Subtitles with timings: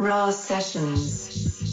[0.00, 1.69] Raw Sessions.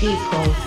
[0.00, 0.59] People.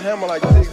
[0.00, 0.67] Hammer like this.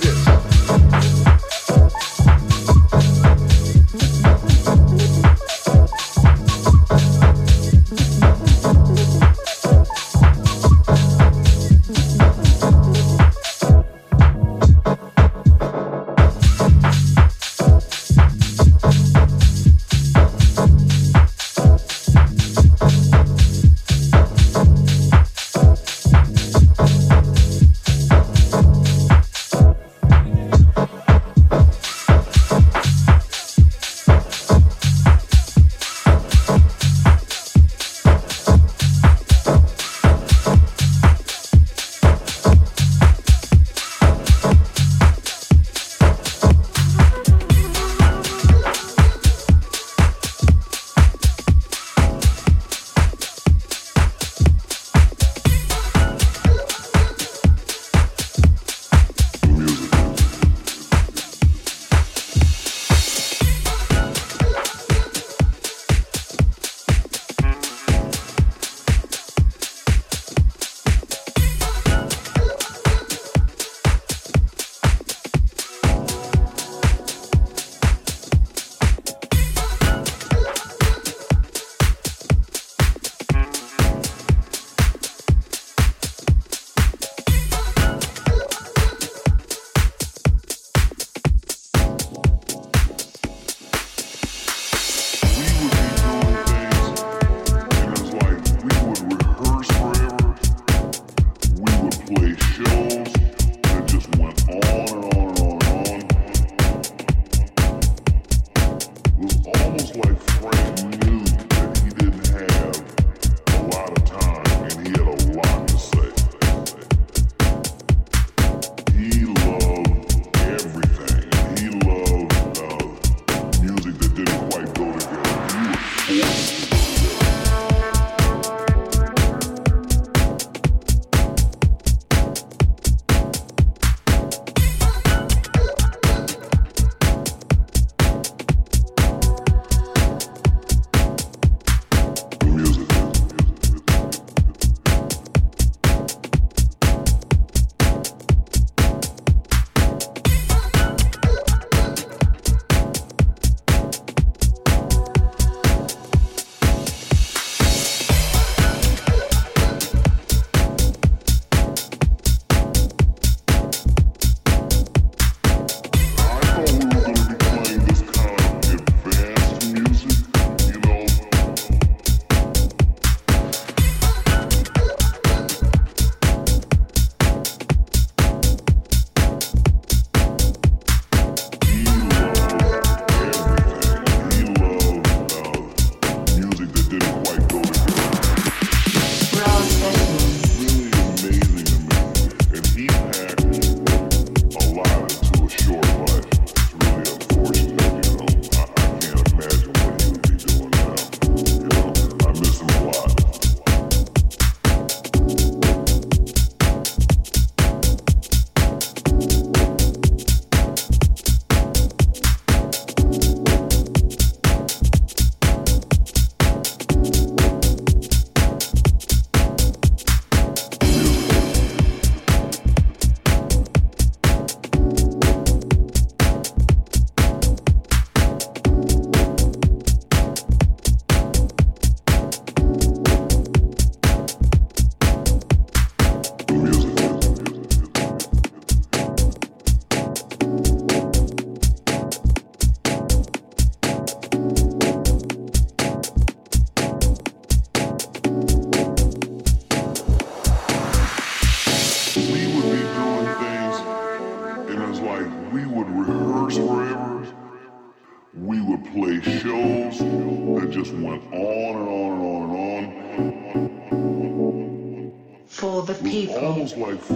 [266.74, 267.15] Almost like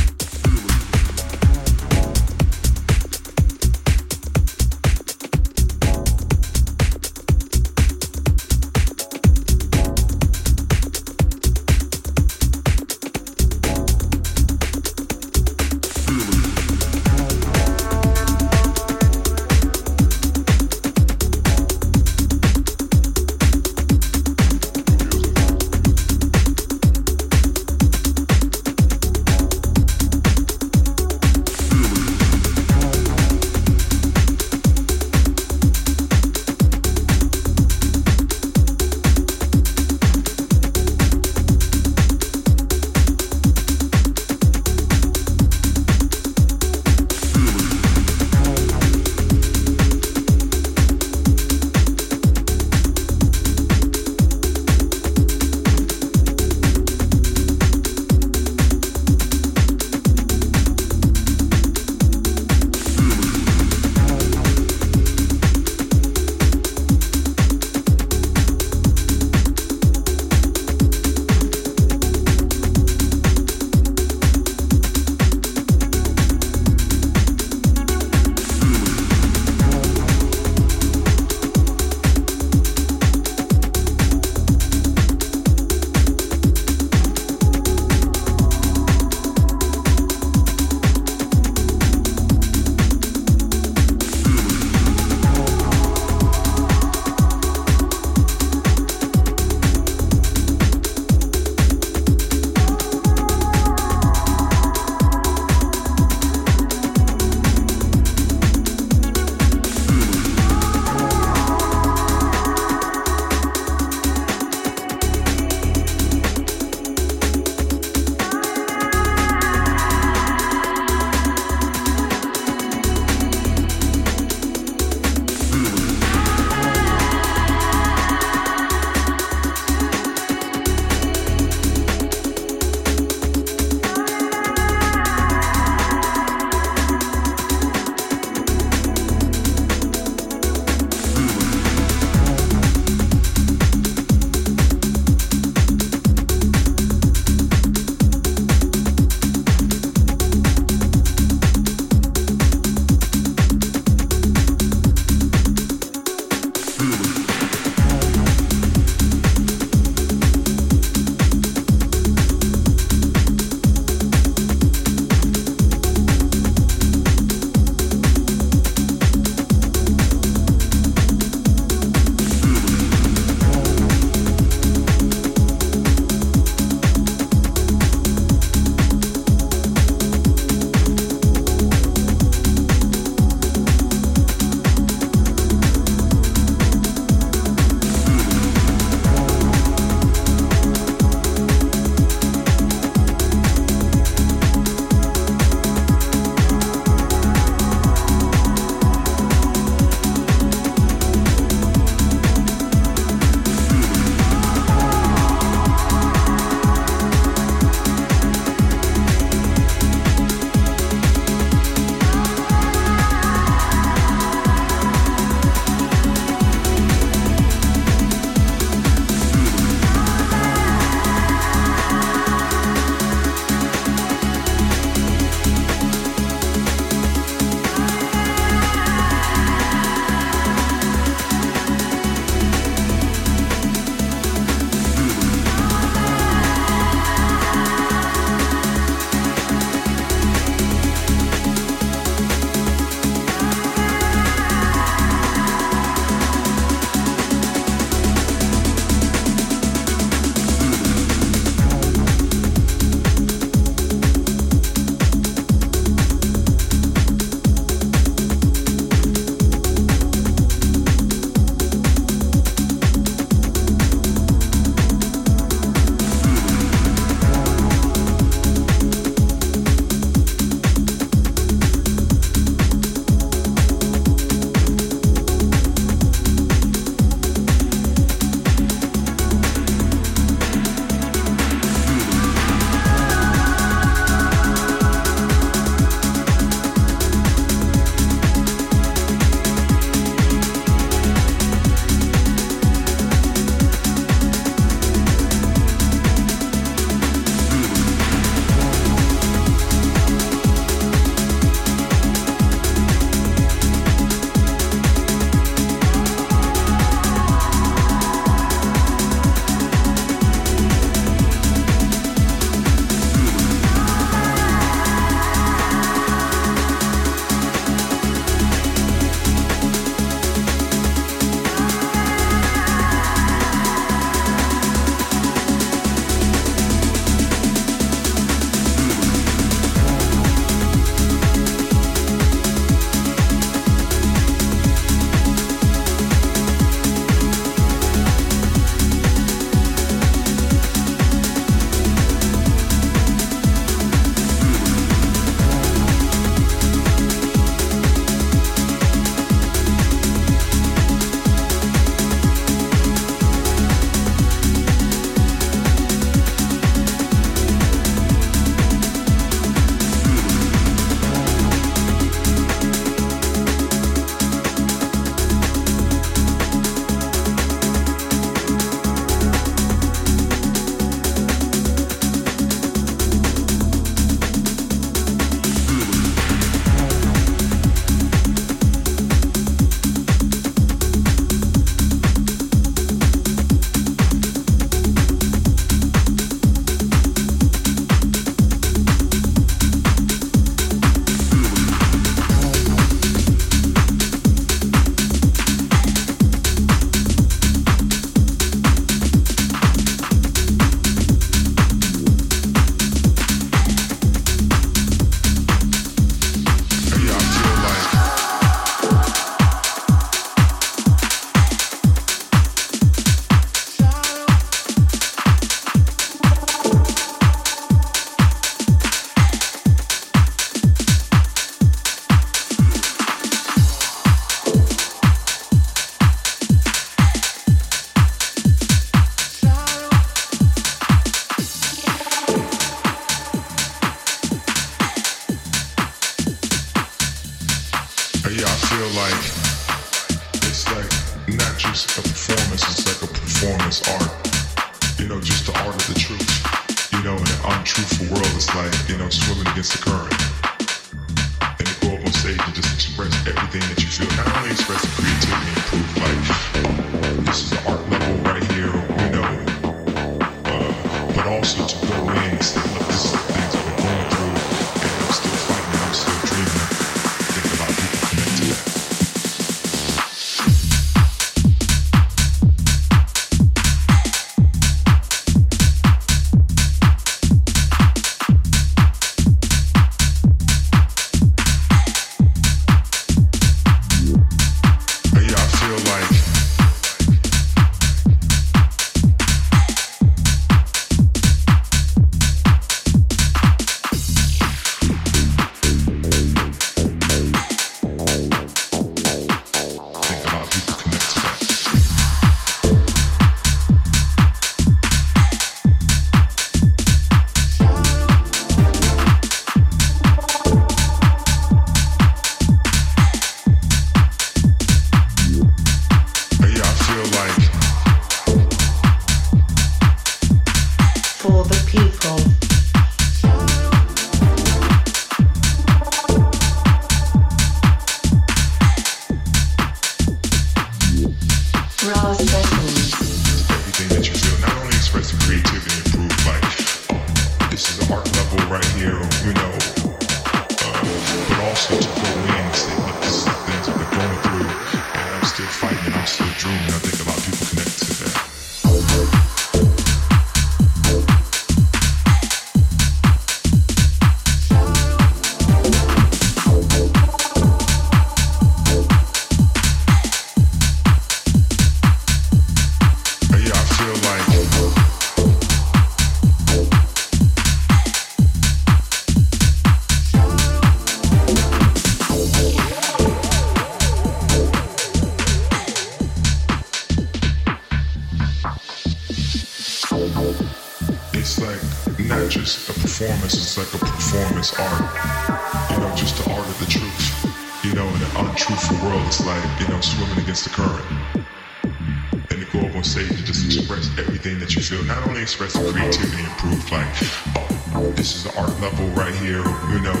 [596.40, 600.00] proof like this is the art level right here, you know.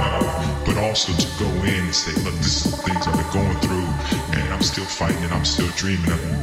[0.00, 3.30] Uh, but also to go in and say, look, this is the things I've been
[3.30, 6.10] going through, and I'm still fighting, and I'm still dreaming.
[6.10, 6.39] I'm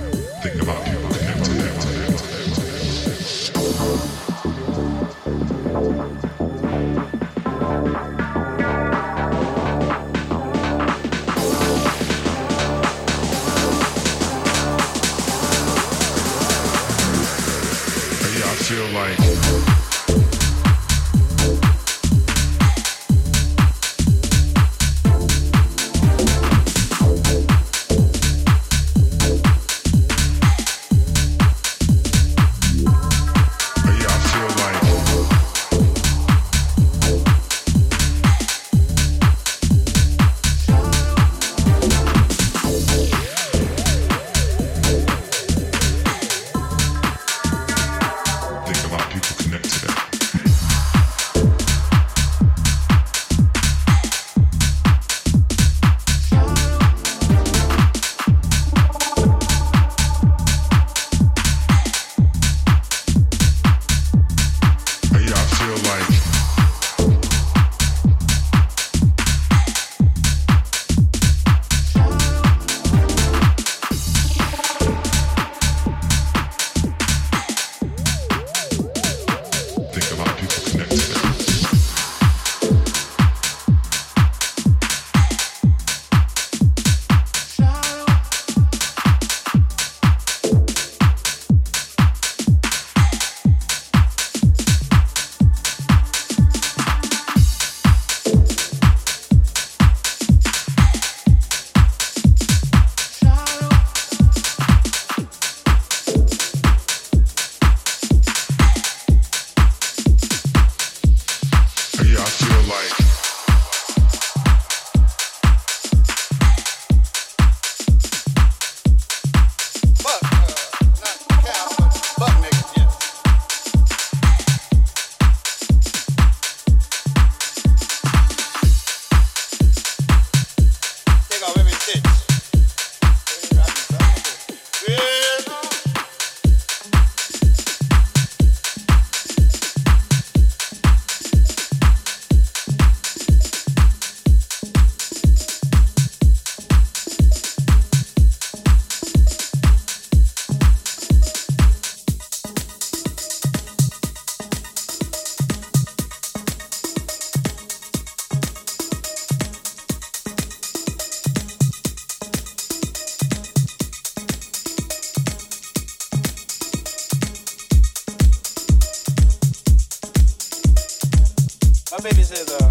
[172.09, 172.66] babysitter.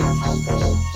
[0.00, 0.91] Raw sessions.